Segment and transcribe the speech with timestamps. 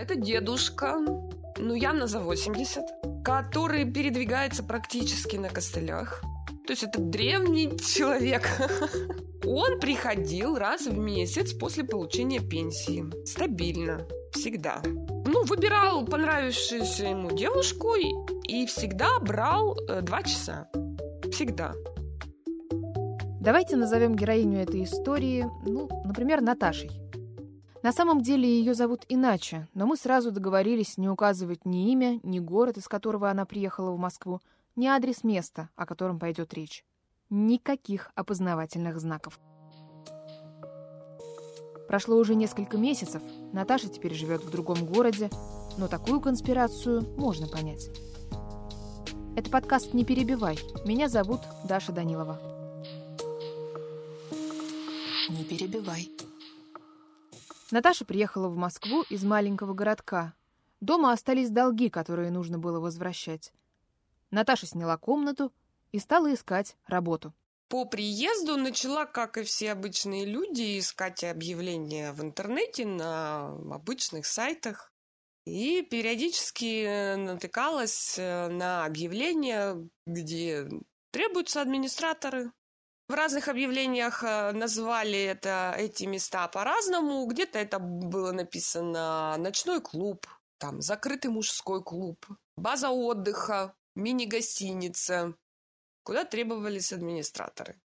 [0.00, 0.96] Это дедушка,
[1.58, 2.84] ну явно за 80,
[3.24, 6.22] который передвигается практически на костылях.
[6.66, 8.48] То есть это древний человек.
[9.44, 13.06] Он приходил раз в месяц после получения пенсии.
[13.26, 14.06] Стабильно.
[14.32, 14.82] Всегда.
[14.84, 20.68] Ну, выбирал понравившуюся ему девушку и всегда брал э, два часа.
[21.32, 21.72] Всегда.
[23.40, 26.90] Давайте назовем героиню этой истории, ну, например, Наташей.
[27.82, 32.40] На самом деле ее зовут иначе, но мы сразу договорились не указывать ни имя, ни
[32.40, 34.40] город, из которого она приехала в Москву,
[34.74, 36.84] ни адрес места, о котором пойдет речь.
[37.30, 39.38] Никаких опознавательных знаков.
[41.86, 45.30] Прошло уже несколько месяцев, Наташа теперь живет в другом городе,
[45.78, 47.88] но такую конспирацию можно понять.
[49.36, 50.58] Это подкаст «Не перебивай».
[50.84, 52.40] Меня зовут Даша Данилова.
[55.30, 56.08] Не перебивай.
[57.70, 60.34] Наташа приехала в Москву из маленького городка.
[60.80, 63.52] Дома остались долги, которые нужно было возвращать.
[64.30, 65.52] Наташа сняла комнату
[65.92, 67.34] и стала искать работу.
[67.68, 74.90] По приезду начала, как и все обычные люди, искать объявления в интернете на обычных сайтах.
[75.44, 80.68] И периодически натыкалась э, на объявления, где
[81.10, 82.52] требуются администраторы.
[83.08, 87.24] В разных объявлениях э, назвали это, эти места по-разному.
[87.26, 90.26] Где-то это было написано «ночной клуб»,
[90.58, 92.26] там «закрытый мужской клуб»,
[92.58, 95.34] «база отдыха», мини-гостиница,
[96.02, 97.80] куда требовались администраторы.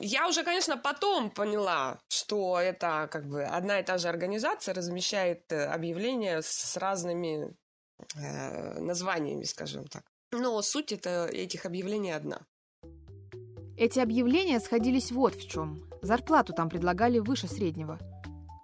[0.00, 5.52] Я уже, конечно, потом поняла, что это как бы одна и та же организация размещает
[5.52, 7.54] э, объявления с разными
[8.16, 10.02] э, названиями, скажем так.
[10.32, 12.44] Но суть это, этих объявлений одна.
[13.78, 15.84] Эти объявления сходились вот в чем.
[16.02, 18.00] Зарплату там предлагали выше среднего.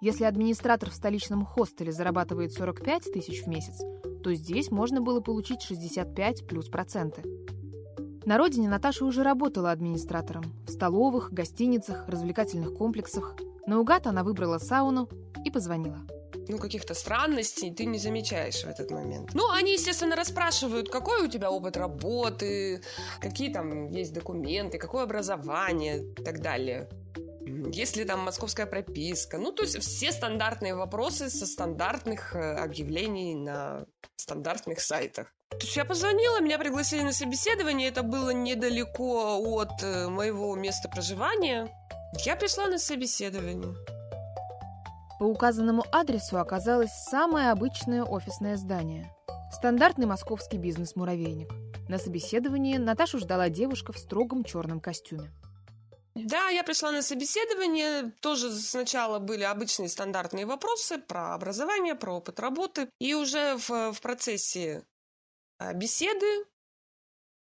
[0.01, 3.79] Если администратор в столичном хостеле зарабатывает 45 тысяч в месяц,
[4.21, 7.23] то здесь можно было получить 65 плюс проценты.
[8.25, 13.37] На родине Наташа уже работала администратором в столовых, гостиницах, развлекательных комплексах.
[13.65, 15.07] Наугад она выбрала сауну
[15.45, 15.99] и позвонила.
[16.47, 19.33] Ну, каких-то странностей ты не замечаешь в этот момент.
[19.33, 22.81] Ну, они, естественно, расспрашивают, какой у тебя опыт работы,
[23.19, 26.89] какие там есть документы, какое образование и так далее.
[27.71, 29.37] Есть ли там московская прописка?
[29.37, 33.85] Ну, то есть все стандартные вопросы со стандартных э, объявлений на
[34.15, 35.33] стандартных сайтах.
[35.51, 40.89] То есть я позвонила, меня пригласили на собеседование, это было недалеко от э, моего места
[40.89, 41.69] проживания.
[42.25, 43.75] Я пришла на собеседование.
[45.19, 49.09] По указанному адресу оказалось самое обычное офисное здание.
[49.51, 51.49] Стандартный московский бизнес-муравейник.
[51.87, 55.31] На собеседовании Наташу ждала девушка в строгом черном костюме.
[56.15, 58.11] Да, я пришла на собеседование.
[58.21, 62.89] Тоже сначала были обычные стандартные вопросы про образование, про опыт работы.
[62.99, 64.83] И уже в, в процессе
[65.59, 66.45] а, беседы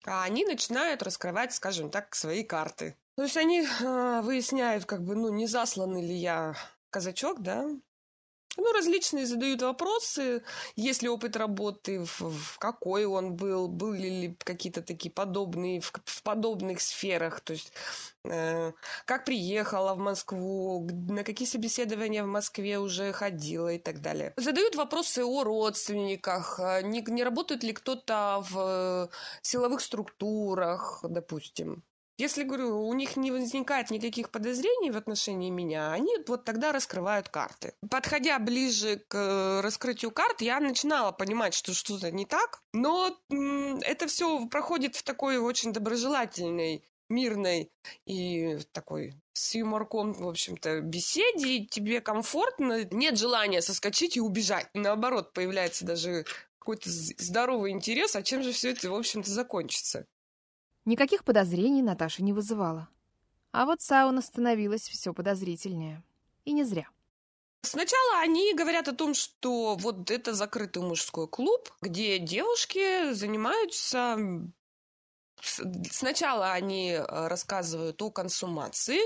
[0.05, 2.97] они начинают раскрывать, скажем так, свои карты.
[3.17, 6.57] То есть они э, выясняют, как бы, ну, не засланный ли я
[6.93, 7.67] казачок, да,
[8.57, 10.43] ну, различные задают вопросы,
[10.77, 15.91] есть ли опыт работы, в, в какой он был, были ли какие-то такие подобные, в,
[16.05, 17.73] в подобных сферах, то есть
[18.25, 18.73] э,
[19.07, 24.35] как приехала в Москву, на какие собеседования в Москве уже ходила и так далее.
[24.37, 29.09] Задают вопросы о родственниках, э, не, не работает ли кто-то в
[29.41, 31.83] силовых структурах, допустим.
[32.23, 37.29] Если, говорю, у них не возникает никаких подозрений в отношении меня, они вот тогда раскрывают
[37.29, 37.75] карты.
[37.91, 44.07] Подходя ближе к э, раскрытию карт, я начинала понимать, что что-то не так, но это
[44.07, 47.73] все проходит в такой очень доброжелательной мирной
[48.07, 54.69] и такой с юморком, в общем-то, беседе, и тебе комфортно, нет желания соскочить и убежать.
[54.75, 56.25] Наоборот, появляется даже
[56.61, 60.07] какой-то здоровый интерес, а чем же все это, в общем-то, закончится.
[60.85, 62.89] Никаких подозрений Наташа не вызывала.
[63.53, 66.03] А вот сауна становилась все подозрительнее.
[66.45, 66.89] И не зря.
[67.63, 74.19] Сначала они говорят о том, что вот это закрытый мужской клуб, где девушки занимаются...
[75.91, 79.01] Сначала они э, рассказывают о консумации,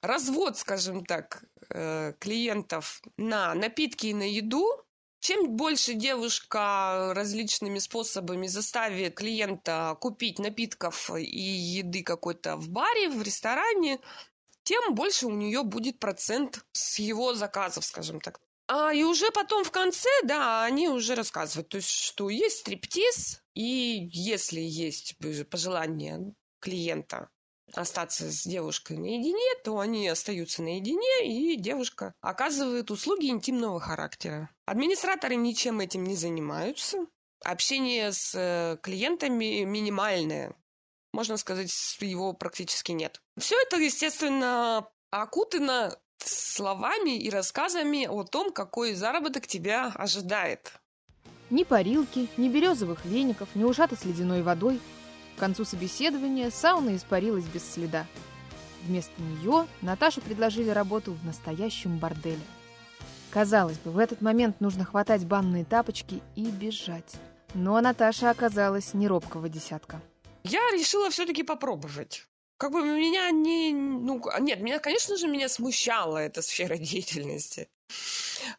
[0.00, 4.81] развод, скажем так, э, клиентов на напитки и на еду,
[5.22, 13.22] чем больше девушка различными способами заставит клиента купить напитков и еды какой-то в баре, в
[13.22, 14.00] ресторане,
[14.64, 18.40] тем больше у нее будет процент с его заказов, скажем так.
[18.66, 23.42] А, и уже потом в конце, да, они уже рассказывают, то есть, что есть стриптиз,
[23.54, 25.16] и если есть
[25.50, 27.28] пожелание клиента
[27.74, 34.50] остаться с девушкой наедине, то они остаются наедине, и девушка оказывает услуги интимного характера.
[34.66, 37.06] Администраторы ничем этим не занимаются.
[37.44, 40.54] Общение с э, клиентами минимальное.
[41.12, 41.70] Можно сказать,
[42.00, 43.20] его практически нет.
[43.38, 50.72] Все это, естественно, окутано словами и рассказами о том, какой заработок тебя ожидает.
[51.50, 54.80] Ни парилки, ни березовых веников, ни ушата с ледяной водой.
[55.36, 58.06] К концу собеседования сауна испарилась без следа.
[58.84, 62.40] Вместо нее Наташе предложили работу в настоящем борделе.
[63.30, 67.14] Казалось бы, в этот момент нужно хватать банные тапочки и бежать.
[67.54, 70.00] Но Наташа оказалась не робкого десятка.
[70.44, 72.26] Я решила все-таки попробовать.
[72.56, 73.72] Как бы меня не...
[73.72, 77.68] Ну, нет, меня, конечно же, меня смущала эта сфера деятельности.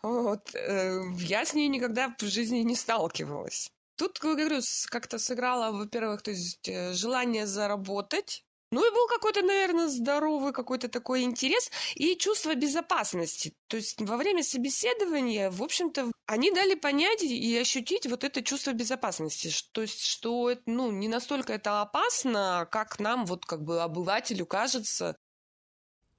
[0.01, 0.53] Вот.
[0.55, 3.71] Э, я с ней никогда в жизни не сталкивалась.
[3.95, 8.43] Тут, как говорю, как-то сыграла, во-первых, то есть э, желание заработать,
[8.73, 13.53] ну и был какой-то, наверное, здоровый какой-то такой интерес и чувство безопасности.
[13.67, 18.73] То есть во время собеседования, в общем-то, они дали понять и ощутить вот это чувство
[18.73, 19.53] безопасности.
[19.73, 25.15] То есть, что ну, не настолько это опасно, как нам, вот как бы обывателю кажется.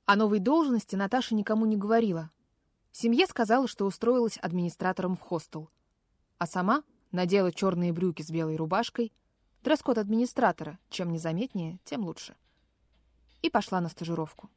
[0.05, 2.31] О новой должности Наташа никому не говорила.
[2.93, 5.71] Семье сказала, что устроилась администратором в хостел.
[6.39, 6.85] А сама
[7.15, 9.13] надела черные брюки с белой рубашкой,
[9.63, 12.35] дресс-код администратора, чем незаметнее, тем лучше
[13.45, 14.49] и пошла на стажировку.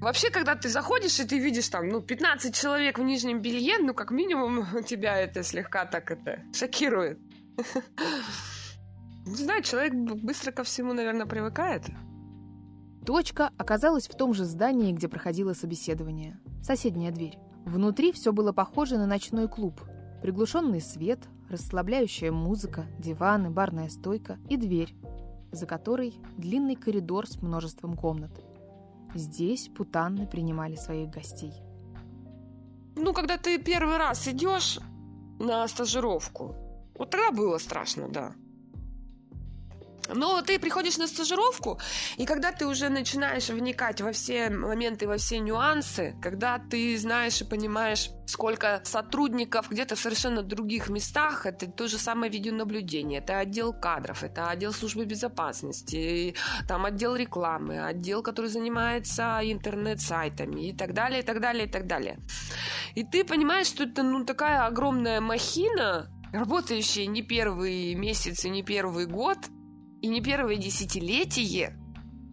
[0.00, 3.92] Вообще, когда ты заходишь, и ты видишь там, ну, 15 человек в нижнем белье, ну,
[3.92, 7.18] как минимум, тебя это слегка так это шокирует.
[9.26, 11.82] Не знаю, человек быстро ко всему, наверное, привыкает.
[13.04, 16.38] Точка оказалась в том же здании, где проходило собеседование.
[16.62, 17.36] Соседняя дверь.
[17.64, 19.80] Внутри все было похоже на ночной клуб.
[20.22, 21.18] Приглушенный свет,
[21.52, 24.96] расслабляющая музыка, диваны, барная стойка и дверь,
[25.52, 28.32] за которой длинный коридор с множеством комнат.
[29.14, 31.52] Здесь путанны принимали своих гостей.
[32.96, 34.80] Ну, когда ты первый раз идешь
[35.38, 36.56] на стажировку,
[36.94, 38.32] вот тогда было страшно, да.
[40.08, 41.78] Но ты приходишь на стажировку,
[42.16, 47.40] и когда ты уже начинаешь вникать во все моменты, во все нюансы, когда ты знаешь
[47.40, 53.38] и понимаешь, сколько сотрудников где-то в совершенно других местах, это то же самое видеонаблюдение, это
[53.38, 56.34] отдел кадров, это отдел службы безопасности,
[56.66, 61.86] там отдел рекламы, отдел, который занимается интернет-сайтами и так далее, и так далее, и так
[61.86, 62.18] далее.
[62.96, 68.64] И ты понимаешь, что это ну, такая огромная махина, работающая не первый месяц и не
[68.64, 69.38] первый год–
[70.02, 71.78] и не первое десятилетие,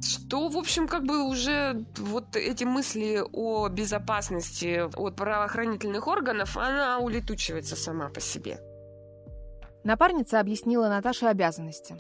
[0.02, 7.00] что, в общем, как бы уже вот эти мысли о безопасности от правоохранительных органов, она
[7.00, 8.60] улетучивается сама по себе.
[9.84, 11.98] Напарница объяснила Наташе обязанности.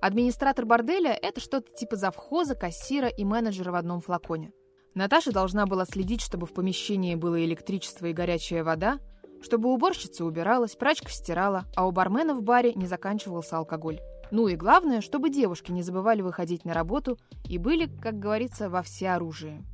[0.00, 4.52] Администратор борделя– это что-то типа завхоза, кассира и менеджера в одном флаконе.
[4.94, 8.98] Наташа должна была следить, чтобы в помещении было электричество и горячая вода,
[9.42, 14.00] чтобы уборщица убиралась, прачка стирала, а у бармена в баре не заканчивался алкоголь.
[14.30, 17.18] Ну и главное, чтобы девушки не забывали выходить на работу
[17.48, 19.64] и были, как говорится, во всеоружии.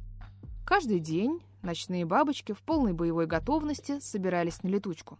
[0.67, 5.19] Каждый день ночные бабочки в полной боевой готовности собирались на летучку.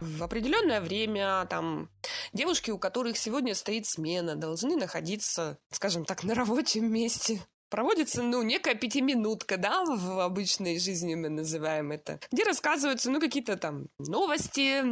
[0.00, 1.88] В определенное время там
[2.32, 8.42] девушки, у которых сегодня стоит смена, должны находиться, скажем так, на рабочем месте проводится, ну,
[8.42, 14.82] некая пятиминутка, да, в обычной жизни мы называем это, где рассказываются, ну, какие-то там новости,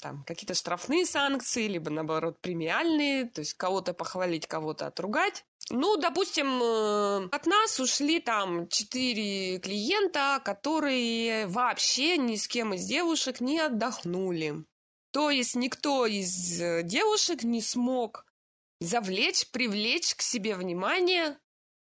[0.00, 5.44] там, какие-то штрафные санкции, либо, наоборот, премиальные, то есть кого-то похвалить, кого-то отругать.
[5.70, 12.84] Ну, допустим, э, от нас ушли там четыре клиента, которые вообще ни с кем из
[12.84, 14.64] девушек не отдохнули.
[15.10, 18.26] То есть никто из э, девушек не смог
[18.80, 21.38] завлечь, привлечь к себе внимание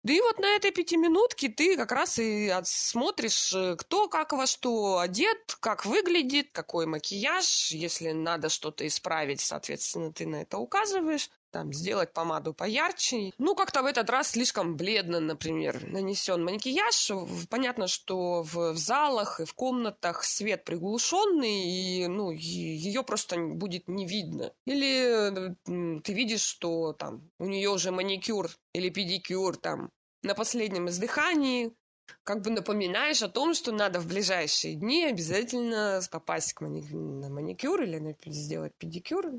[0.05, 4.47] да и вот на этой пятиминутке ты как раз и смотришь, э, кто как во
[4.47, 7.71] что одет, как выглядит, какой макияж.
[7.73, 11.29] Если надо что-то исправить, соответственно, ты на это указываешь.
[11.51, 13.33] Там, сделать помаду поярче.
[13.39, 17.11] Ну, как-то в этот раз слишком бледно, например, нанесен макияж.
[17.49, 23.89] Понятно, что в, в залах и в комнатах свет приглушенный, и, ну, ее просто будет
[23.89, 24.53] не видно.
[24.67, 25.57] Или
[26.01, 29.91] ты видишь, что там у нее уже маникюр или педикюр там
[30.23, 31.73] на последнем издыхании,
[32.25, 36.83] как бы напоминаешь о том, что надо в ближайшие дни обязательно попасть к мани...
[36.91, 38.15] на маникюр или на...
[38.27, 39.33] сделать педикюр,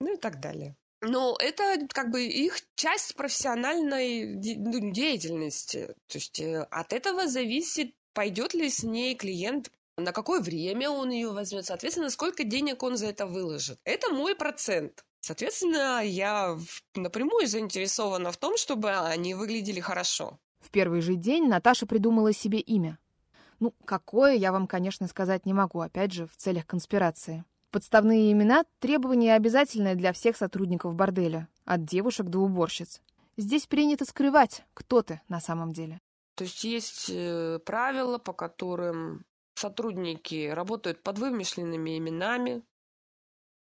[0.00, 0.76] ну и так далее.
[1.00, 4.26] Но это как бы их часть профессиональной.
[4.56, 5.94] Ну, деятельности.
[6.08, 11.10] То есть э, от этого зависит, пойдет ли с ней клиент на какое время он
[11.10, 13.80] ее возьмет, соответственно, сколько денег он за это выложит.
[13.84, 15.04] Это мой процент.
[15.20, 16.56] Соответственно, я
[16.94, 20.38] напрямую заинтересована в том, чтобы они выглядели хорошо.
[20.60, 22.98] В первый же день Наташа придумала себе имя.
[23.60, 27.44] Ну, какое, я вам, конечно, сказать не могу, опять же, в целях конспирации.
[27.70, 33.02] Подставные имена– требование обязательное для всех сотрудников борделя, от девушек до уборщиц.
[33.36, 36.00] Здесь принято скрывать, кто ты на самом деле.
[36.34, 42.62] То есть есть э, правила, по которым сотрудники работают под вымышленными именами,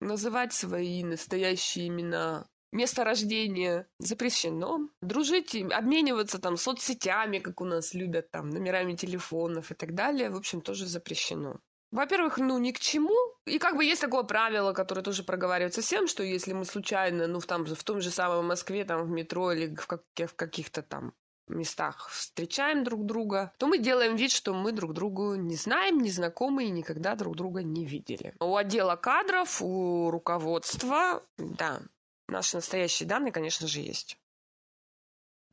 [0.00, 4.88] называть свои настоящие имена место рождения запрещено.
[5.02, 10.36] Дружить, обмениваться там соцсетями, как у нас любят, там, номерами телефонов и так далее, в
[10.36, 11.60] общем, тоже запрещено.
[11.90, 13.16] Во-первых, ну, ни к чему.
[13.46, 17.40] И как бы есть такое правило, которое тоже проговаривается всем, что если мы случайно, ну,
[17.40, 20.82] в, там, в том же самом Москве, там, в метро или в, как, в каких-то
[20.82, 21.12] там
[21.48, 26.10] местах встречаем друг друга, то мы делаем вид, что мы друг другу не знаем, не
[26.10, 28.34] знакомы и никогда друг друга не видели.
[28.40, 31.80] У отдела кадров, у руководства, да,
[32.28, 34.16] наши настоящие данные, конечно же, есть.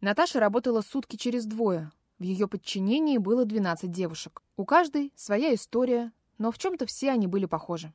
[0.01, 1.91] Наташа работала сутки через двое.
[2.19, 4.43] В ее подчинении было 12 девушек.
[4.55, 7.93] У каждой своя история, но в чем-то все они были похожи.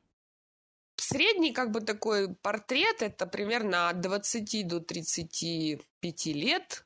[0.95, 6.85] Средний как бы такой портрет– это примерно от 20 до 35 лет.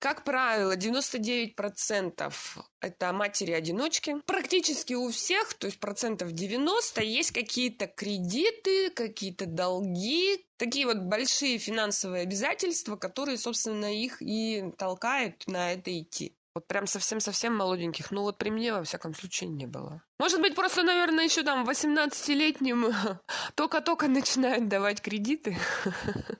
[0.00, 2.32] Как правило, 99%
[2.80, 4.20] это матери-одиночки.
[4.26, 11.58] Практически у всех, то есть процентов 90, есть какие-то кредиты, какие-то долги, такие вот большие
[11.58, 16.37] финансовые обязательства, которые, собственно, их и толкают на это идти.
[16.58, 18.10] Вот прям совсем-совсем молоденьких.
[18.10, 20.02] Ну вот при мне, во всяком случае, не было.
[20.18, 22.92] Может быть, просто, наверное, еще там 18-летним
[23.54, 25.56] только-только начинают давать кредиты.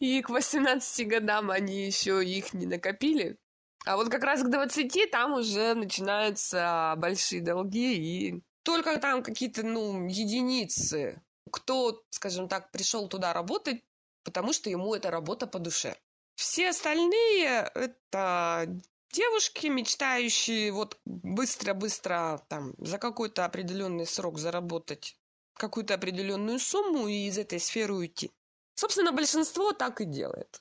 [0.00, 3.36] И к 18 годам они еще их не накопили.
[3.84, 9.64] А вот как раз к 20 там уже начинаются большие долги, и только там какие-то,
[9.64, 11.22] ну, единицы,
[11.52, 13.84] кто, скажем так, пришел туда работать,
[14.24, 15.94] потому что ему эта работа по душе.
[16.36, 18.68] Все остальные— это
[19.10, 25.16] девушки, мечтающие вот быстро-быстро там за какой-то определенный срок заработать
[25.54, 28.30] какую-то определенную сумму и из этой сферы уйти.
[28.74, 30.60] Собственно, большинство так и делает.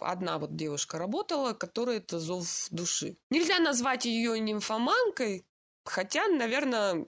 [0.00, 3.16] Одна вот девушка работала, которая это зов души.
[3.30, 5.46] Нельзя назвать ее нимфоманкой,
[5.84, 7.06] хотя, наверное,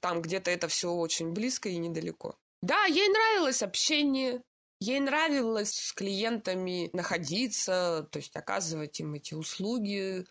[0.00, 2.36] там где-то это все очень близко и недалеко.
[2.62, 4.42] Да, ей нравилось общение,
[4.80, 10.26] ей нравилось с клиентами находиться, то есть оказывать им эти услуги.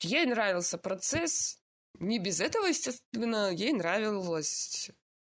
[0.00, 1.60] Ей нравился процесс.
[1.98, 4.90] Не без этого, естественно, ей нравилось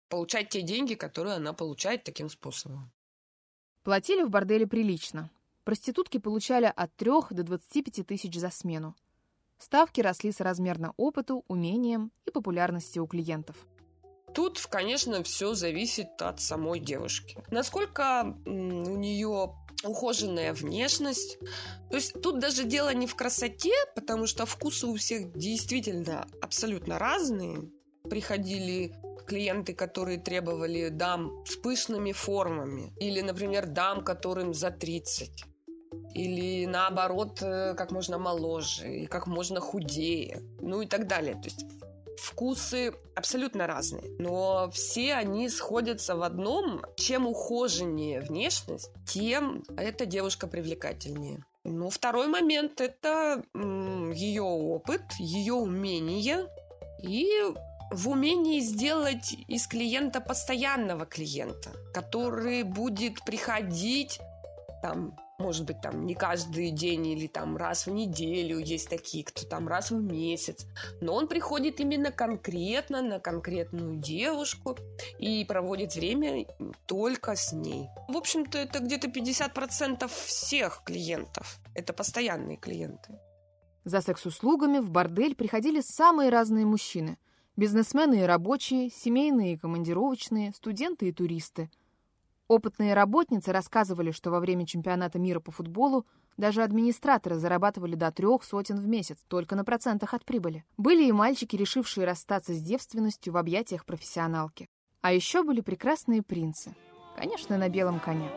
[0.09, 2.93] получать те деньги, которые она получает таким способом.
[3.83, 5.31] Платили в борделе прилично.
[5.65, 8.95] Проститутки получали от 3 до 25 тысяч за смену.
[9.59, 13.57] Ставки росли соразмерно опыту, умениям и популярности у клиентов.
[14.35, 17.39] Тут, конечно, все зависит от самой девушки.
[17.51, 18.51] Насколько у
[18.97, 21.39] нее ухоженная внешность.
[21.91, 26.99] То есть тут даже дело не в красоте, потому что вкусы у всех действительно абсолютно
[26.99, 27.71] разные.
[28.09, 28.95] Приходили
[29.27, 32.93] клиенты, которые требовали дам с пышными формами.
[32.99, 35.45] Или, например, дам, которым за 30.
[36.15, 40.43] Или наоборот, э, как можно моложе и как можно худее.
[40.61, 41.35] Ну и так далее.
[41.35, 41.65] То есть
[42.19, 46.83] вкусы абсолютно разные, но все они сходятся в одном.
[46.97, 51.45] Чем ухоженнее внешность, тем эта девушка привлекательнее.
[51.65, 56.49] Ну, второй момент– это ее опыт, ее умение
[57.03, 57.29] и
[57.93, 64.19] в умении сделать из клиента постоянного клиента, который будет приходить
[64.83, 69.45] там, может быть, там не каждый день или там раз в неделю есть такие, кто
[69.45, 70.67] там раз в месяц,
[71.01, 74.77] но он приходит именно конкретно на конкретную девушку
[75.19, 76.47] и проводит время
[76.87, 77.89] только с ней.
[78.09, 81.59] В общем-то, это где-то 50% всех клиентов.
[81.75, 83.19] Это постоянные клиенты.
[83.85, 87.19] За секс-услугами в бордель приходили самые разные мужчины–
[87.55, 91.71] Бизнесмены и рабочие, семейные и командировочные, студенты и туристы.
[92.53, 96.05] Опытные работницы рассказывали, что во время чемпионата мира по футболу
[96.37, 100.63] даже администраторы зарабатывали до трех сотен в месяц, только на процентах от прибыли.
[100.77, 104.69] Были и мальчики, решившие расстаться с девственностью в объятиях профессионалки.
[105.01, 106.77] А еще были прекрасные принцы.
[107.17, 108.29] Конечно, на белом коне.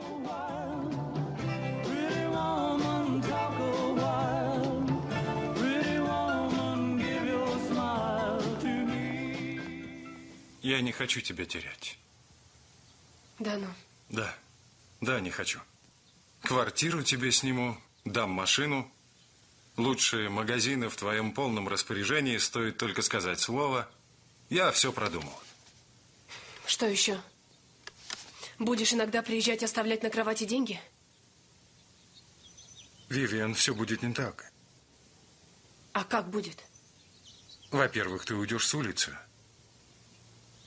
[10.61, 11.97] Я не хочу тебя терять.
[13.39, 13.67] Да ну?
[14.09, 14.33] Да.
[15.01, 15.59] Да, не хочу.
[16.41, 18.91] Квартиру тебе сниму, дам машину.
[19.77, 23.89] Лучшие магазины в твоем полном распоряжении, стоит только сказать слово.
[24.49, 25.33] Я все продумал.
[26.65, 27.19] Что еще?
[28.57, 30.79] Будешь иногда приезжать оставлять на кровати деньги?
[33.09, 34.51] Вивиан, все будет не так.
[35.93, 36.63] А как будет?
[37.71, 39.17] Во-первых, ты уйдешь с улицы.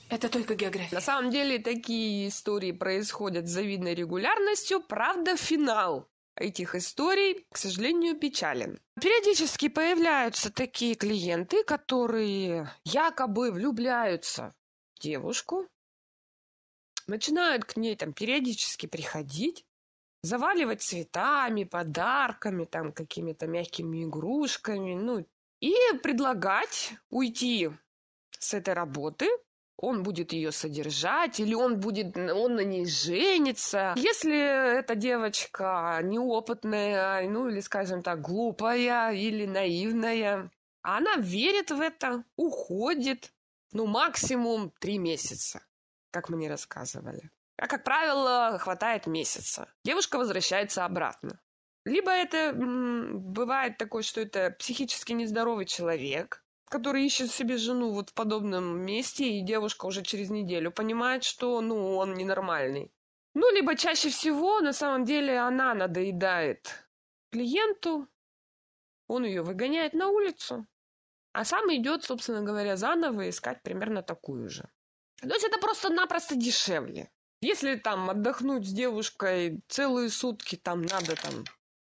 [0.09, 0.95] Это только география.
[0.95, 8.17] На самом деле такие истории происходят с завидной регулярностью, правда, финал этих историй, к сожалению,
[8.17, 8.79] печален.
[8.99, 14.55] Периодически появляются такие клиенты, которые якобы влюбляются
[14.95, 15.67] в девушку,
[17.07, 19.65] начинают к ней там периодически приходить,
[20.23, 25.25] заваливать цветами, подарками, там какими-то мягкими игрушками, ну,
[25.59, 27.69] и предлагать уйти
[28.39, 29.29] с этой работы,
[29.81, 33.93] он будет ее содержать, или он будет, он на ней женится.
[33.95, 42.23] Если эта девочка неопытная, ну или, скажем так, глупая или наивная, она верит в это,
[42.35, 43.31] уходит,
[43.71, 45.61] ну, максимум три месяца,
[46.11, 47.29] как мне рассказывали.
[47.57, 49.67] А, как правило, хватает месяца.
[49.83, 51.39] Девушка возвращается обратно.
[51.85, 58.13] Либо это бывает такое, что это психически нездоровый человек, который ищет себе жену вот в
[58.13, 62.91] подобном месте, и девушка уже через неделю понимает, что, ну, он ненормальный.
[63.33, 66.87] Ну, либо чаще всего, на самом деле, она надоедает
[67.31, 68.07] клиенту,
[69.07, 70.67] он ее выгоняет на улицу,
[71.33, 74.69] а сам идет, собственно говоря, заново искать примерно такую же.
[75.21, 77.11] То есть это просто-напросто дешевле.
[77.41, 81.45] Если там отдохнуть с девушкой целые сутки, там надо там,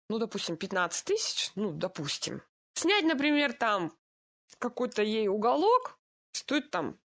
[0.10, 2.42] ну, допустим, 15 тысяч, ну, допустим.
[2.76, 3.92] Снять, например, там
[4.56, 5.98] какой-то ей уголок
[6.32, 6.98] стоит там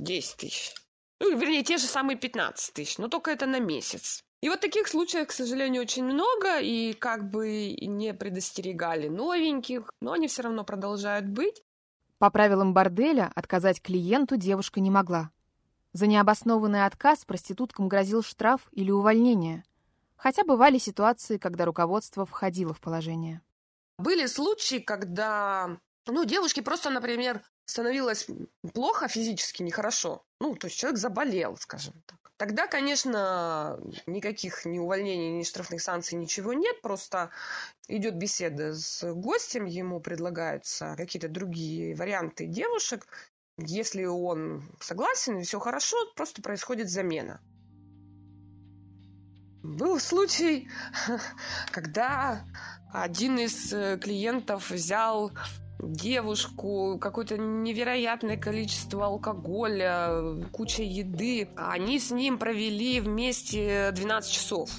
[0.00, 0.74] 10 тысяч.
[1.20, 4.22] Ну, вернее, те же самые 15 тысяч, но только это на месяц.
[4.42, 10.12] И вот таких случаев, к сожалению, очень много, и как бы не предостерегали новеньких, но
[10.12, 11.62] они все равно продолжают быть.
[12.18, 15.30] По правилам борделя отказать клиенту девушка не могла.
[15.92, 19.64] За необоснованный отказ проституткам грозил штраф или увольнение.
[20.16, 23.40] Хотя бывали ситуации, когда руководство входило в положение.
[23.98, 28.28] Были случаи, когда ну, девушке просто, например, становилось
[28.72, 30.24] плохо физически, нехорошо.
[30.40, 32.18] Ну, то есть человек заболел, скажем так.
[32.36, 36.82] Тогда, конечно, никаких ни увольнений, ни штрафных санкций, ничего нет.
[36.82, 37.30] Просто
[37.88, 43.06] идет беседа с гостем, ему предлагаются какие-то другие варианты девушек.
[43.58, 47.40] Если он согласен и все хорошо, просто происходит замена.
[49.62, 50.68] Был случай,
[51.72, 52.44] когда
[52.92, 55.32] один из э, клиентов взял
[55.78, 61.48] девушку, какое-то невероятное количество алкоголя, куча еды.
[61.56, 64.70] Они с ним провели вместе 12 часов.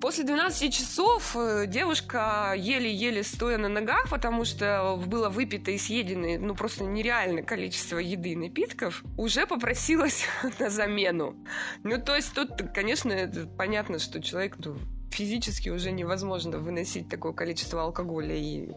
[0.00, 6.38] После 12 часов э, девушка еле-еле стоя на ногах, потому что было выпито и съедено
[6.38, 10.26] ну, просто нереальное количество еды и напитков, уже попросилась
[10.58, 11.34] на замену.
[11.82, 14.76] Ну, то есть тут, конечно, понятно, что человек ну,
[15.10, 18.68] физически уже невозможно выносить такое количество алкоголя и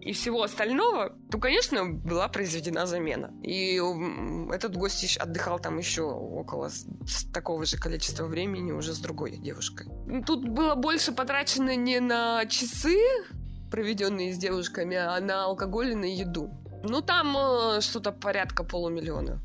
[0.00, 3.32] и всего остального, то, конечно, была произведена замена.
[3.42, 3.80] И
[4.52, 6.70] этот гость отдыхал там еще около
[7.32, 9.88] такого же количества времени уже с другой девушкой.
[10.26, 12.96] Тут было больше потрачено не на часы,
[13.70, 16.50] проведенные с девушками, а на алкоголь и на еду.
[16.84, 19.40] Ну, там э, что-то порядка полумиллиона.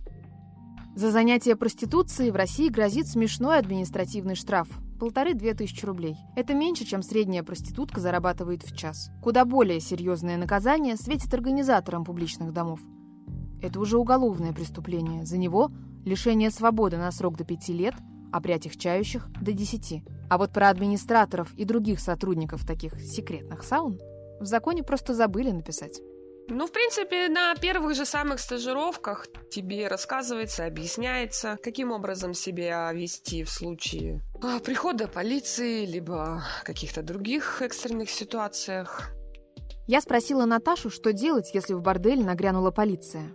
[0.96, 4.68] За занятие проституцией в России грозит смешной административный штраф
[5.04, 6.16] полторы-две тысячи рублей.
[6.38, 9.10] Это меньше, чем средняя проститутка зарабатывает в час.
[9.22, 12.80] Куда более серьезное наказание светит организаторам публичных домов.
[13.62, 15.26] Это уже уголовное преступление.
[15.26, 15.72] За него
[16.06, 17.96] лишение свободы на срок до пяти лет,
[18.32, 20.06] а при отягчающих– до десяти.
[20.30, 24.00] А вот про администраторов и других сотрудников таких секретных саун
[24.40, 26.00] в законе просто забыли написать.
[26.50, 33.44] Ну, в принципе, на первых же самых стажировках тебе рассказывается, объясняется, каким образом себя вести
[33.44, 34.22] в случае
[34.64, 39.12] прихода полиции, либо каких-то других экстренных ситуациях.
[39.88, 43.34] Я спросила Наташу, что делать, если в бордель нагрянула полиция.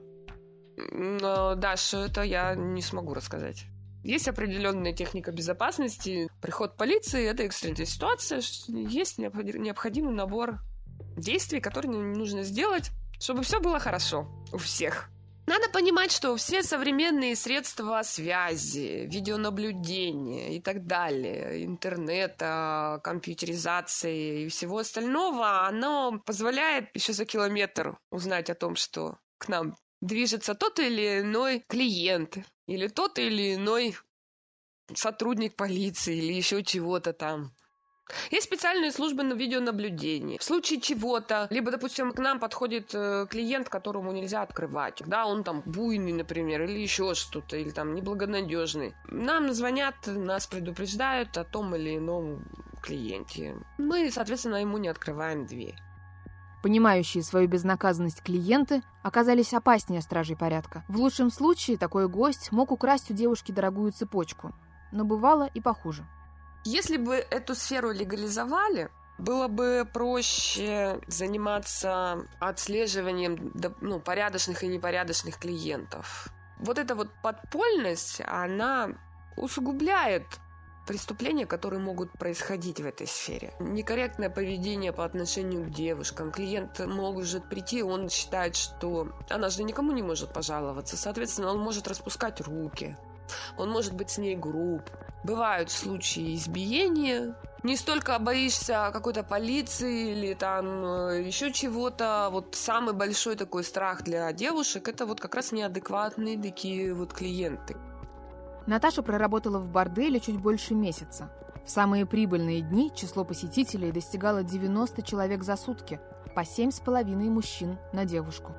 [0.93, 3.65] Но, Даша, это я не смогу рассказать.
[4.05, 6.29] Есть определенная техника безопасности.
[6.41, 8.41] Приход полиции– это экстренная ситуация.
[8.69, 10.61] Есть необходимый набор
[11.17, 12.91] действий, которые нужно сделать,
[13.21, 15.11] чтобы все было хорошо у всех.
[15.49, 24.77] Надо понимать, что все современные средства связи, видеонаблюдения и так далее, интернета, компьютеризации и всего
[24.77, 31.21] остального, оно позволяет еще за километр узнать о том, что к нам движется тот или
[31.21, 33.97] иной клиент или тот или иной
[34.93, 37.55] сотрудник полиции или еще чего-то там.
[38.31, 40.39] Есть специальные службы на видеонаблюдении.
[40.39, 45.03] В случае чего-то, либо, допустим, к нам подходит э, клиент, которому нельзя открывать.
[45.07, 48.95] Да, он там буйный, например, или еще что-то, или там неблагонадежный.
[49.09, 52.45] Нам звонят, нас предупреждают о том или ином
[52.83, 53.57] клиенте.
[53.79, 55.77] Мы, соответственно, ему не открываем дверь.
[56.63, 60.85] Понимающие свою безнаказанность клиенты оказались опаснее стражей порядка.
[60.89, 64.53] В лучшем случае такой гость мог украсть у девушки дорогую цепочку,
[64.91, 66.05] но бывало и похуже.
[66.71, 76.29] Если бы эту сферу легализовали, было бы проще заниматься отслеживанием ну, порядочных и непорядочных клиентов.
[76.59, 78.91] Вот эта вот подпольность, она
[79.39, 80.27] усугубляет
[80.87, 83.55] преступления, которые могут происходить в этой сфере.
[83.61, 86.31] Некорректное поведение по отношению к девушкам.
[86.31, 90.99] Клиент может прийти, он считает, что она же никому не может пожаловаться.
[90.99, 92.95] Соответственно, он может распускать руки.
[93.57, 94.83] Он может быть с ней груб.
[95.25, 97.35] Бывают случаи избиения.
[97.63, 102.29] Не столько боишься какой-то полиции или там э, еще чего-то.
[102.31, 107.77] Вот самый большой такой страх для девушек это вот как раз неадекватные такие вот клиенты.
[108.67, 111.31] Наташа проработала в борделе чуть больше месяца.
[111.65, 116.01] В самые прибыльные дни число посетителей достигало 90 человек за сутки,
[116.35, 118.55] по 7,5 мужчин на девушку.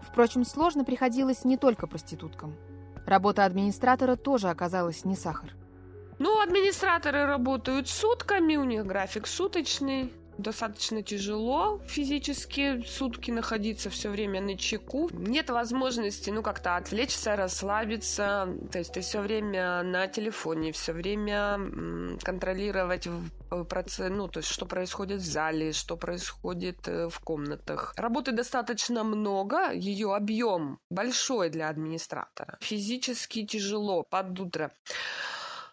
[0.00, 2.56] Впрочем, сложно приходилось не только проституткам.
[3.06, 5.54] Работа администратора тоже оказалась не сахар.
[6.18, 14.40] Ну, администраторы работают сутками, у них график суточный достаточно тяжело физически сутки находиться все время
[14.40, 15.10] на чеку.
[15.12, 18.48] Нет возможности, ну, как-то отвлечься, расслабиться.
[18.72, 21.58] То есть ты все время на телефоне, все время
[22.22, 23.08] контролировать
[23.68, 27.94] процесс, ну, то есть что происходит в зале, что происходит э, в комнатах.
[27.96, 32.58] Работы достаточно много, ее объем большой для администратора.
[32.60, 34.70] Физически тяжело под утро.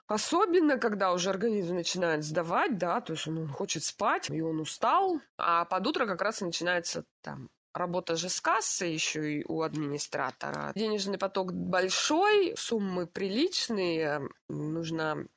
[0.07, 5.19] Особенно, когда уже организм начинает сдавать, да, то есть он хочет спать, и он устал,
[5.37, 10.71] а под утро как раз начинается там работа же с кассой еще и у администратора.
[10.75, 15.27] Денежный поток большой, суммы приличные, нужно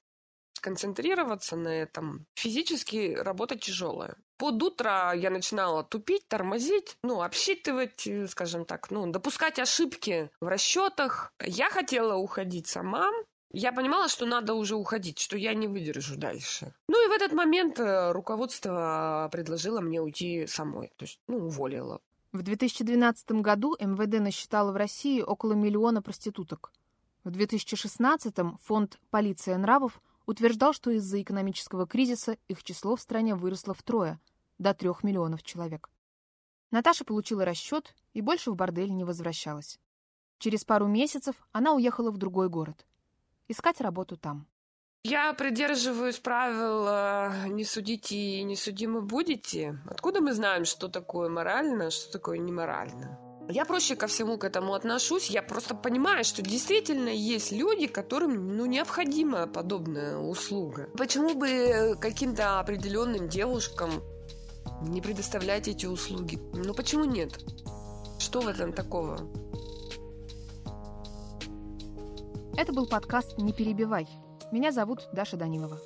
[0.61, 2.27] концентрироваться на этом.
[2.35, 4.17] Физически работа тяжелая.
[4.37, 11.33] Под утро я начинала тупить, тормозить, ну, обсчитывать, скажем так, ну, допускать ошибки в расчетах.
[11.43, 13.11] Я хотела уходить сама,
[13.53, 16.73] я понимала, что надо уже уходить, что я не выдержу дальше.
[16.89, 22.01] Ну и в этот момент э, руководство предложило мне уйти самой, то есть, ну, уволило.
[22.33, 26.73] В 2012 году МВД насчитало в России около миллиона проституток.
[27.25, 33.75] В 2016 фонд «Полиция нравов» утверждал, что из-за экономического кризиса их число в стране выросло
[33.75, 34.21] втрое,
[34.59, 35.91] до трех миллионов человек.
[36.71, 39.81] Наташа получила расчет и больше в бордель не возвращалась.
[40.39, 42.87] Через пару месяцев она уехала в другой город
[43.51, 44.47] искать работу там.
[45.03, 49.79] Я придерживаюсь правил э, «не судите и не судимы будете».
[49.87, 53.19] Откуда мы знаем, что такое морально, что такое неморально?
[53.49, 55.31] Я проще ко всему к этому отношусь.
[55.31, 60.89] Я просто понимаю, что действительно есть люди, которым ну, необходима подобная услуга.
[60.97, 63.91] Почему бы каким-то определенным девушкам
[64.83, 66.39] не предоставлять эти услуги?
[66.53, 67.41] Ну почему нет?
[68.19, 69.19] Что в этом такого?
[72.61, 74.07] Это был подкаст «Не перебивай».
[74.53, 75.79] Меня зовут Даша Данилова.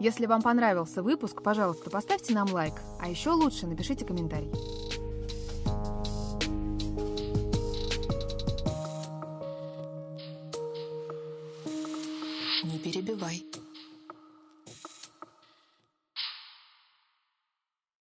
[0.00, 4.50] Если вам понравился выпуск, пожалуйста, поставьте нам лайк, а еще лучше напишите комментарий.